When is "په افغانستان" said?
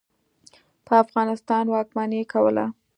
0.85-1.65